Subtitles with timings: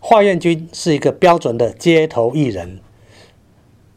[0.00, 2.80] 华苑君是一个标准的街头艺人。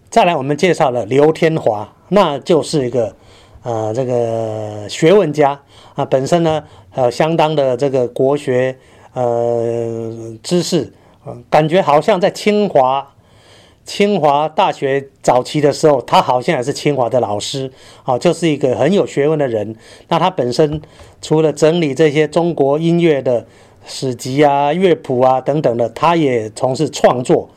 [0.09, 3.15] 再来，我们介绍了刘天华，那就是一个
[3.63, 5.61] 呃这个学问家
[5.95, 8.77] 啊，本身呢呃相当的这个国学
[9.13, 10.93] 呃知识，
[11.49, 13.15] 感觉好像在清华
[13.85, 17.71] 清华大学早期的时候，他好像也是清华的老师
[18.03, 19.75] 啊，就是一个很有学问的人。
[20.09, 20.81] 那他本身
[21.21, 23.47] 除了整理这些中国音乐的
[23.85, 27.49] 史籍啊、乐谱啊等等的，他也从事创作，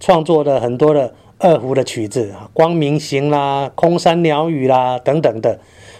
[0.00, 1.14] 创作了很多的。
[1.36, 5.58] 二胡的曲子，《光明行》啦，《空山鸟语》啦等等的，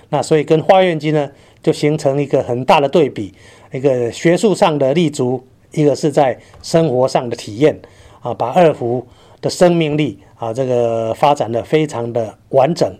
[0.09, 1.29] 那所以跟花苑机呢
[1.61, 3.35] 就形成一个很大的对比，
[3.71, 7.79] 一个学术上的立足，一个是在生活上的体验
[8.23, 9.07] 啊，把二胡
[9.43, 12.97] 的生命力啊这个发展的非常的完整。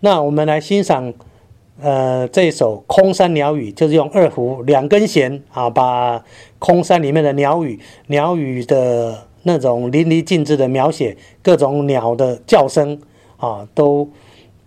[0.00, 1.14] 那我们来欣赏
[1.80, 6.24] 呃这首《空山鸟语》，就是用二胡两根弦啊，把
[6.58, 9.28] 空山里面的鸟语鸟语的。
[9.44, 12.96] 那种淋漓尽致的描写，各种鸟的叫声
[13.38, 14.08] 啊，都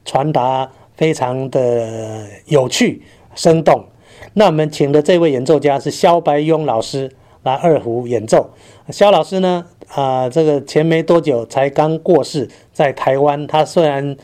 [0.03, 3.01] 传达非常的有趣
[3.35, 3.85] 生动。
[4.33, 7.09] 那我们请的这位演奏家是肖白庸老师
[7.43, 8.49] 来二胡演奏。
[8.89, 13.47] 肖老师呢，啊，这个前没多久才刚过世，在台湾。
[13.47, 14.17] 他虽然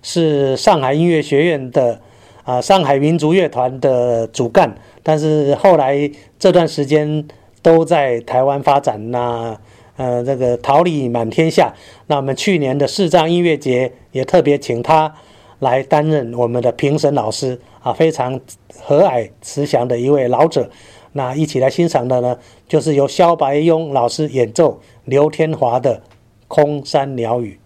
[0.00, 2.00] 是上海音乐学院的
[2.48, 7.28] 啊，上海民族乐团的主干，但是后来这段时间
[7.60, 9.54] 都在台湾发展那。
[9.98, 11.74] 呃，这个桃李满天下。
[12.06, 15.12] 那我们去年的视障音乐节也特别请他
[15.58, 18.40] 来担任我们的评审老师啊，非常
[18.80, 20.70] 和蔼慈祥的一位老者。
[21.14, 22.38] 那一起来欣赏的呢，
[22.68, 25.96] 就是由肖白庸老师演奏刘天华的
[26.46, 27.58] 《空山鸟语》。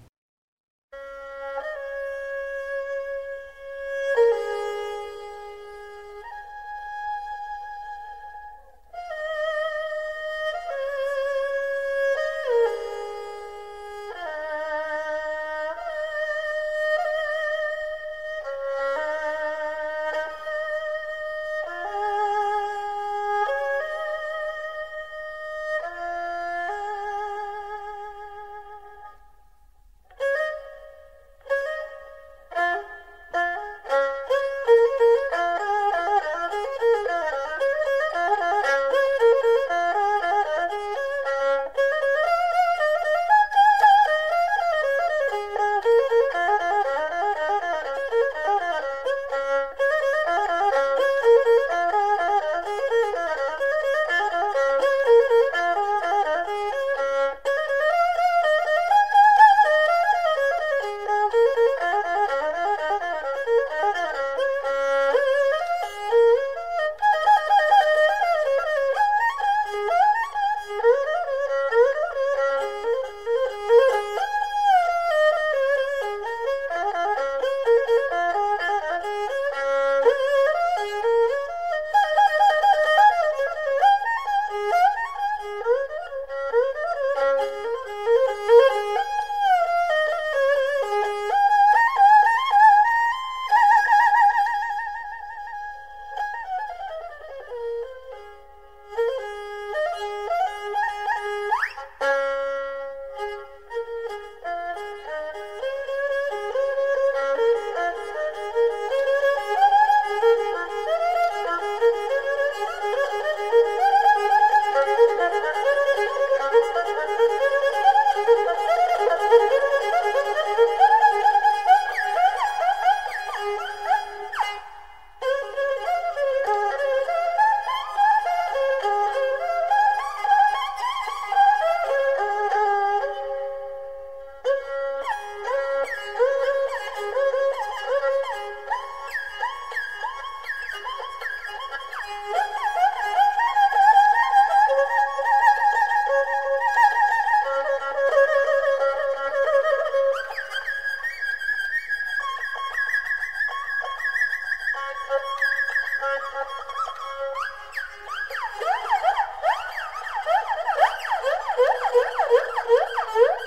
[163.15, 163.41] Woo!